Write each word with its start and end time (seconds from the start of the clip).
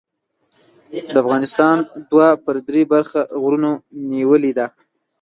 د 1.13 1.15
افغانستان 1.23 1.77
دوه 2.11 2.27
پر 2.43 2.55
درې 2.67 2.81
برخه 2.93 3.19
غرونو 3.41 3.71
نیولې 4.11 4.51
ده. 4.57 4.65